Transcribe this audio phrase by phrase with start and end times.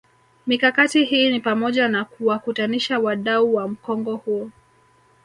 [0.47, 4.49] Mikakati hii ni pamoja na kuwakutanisha wadau wa mkongo huu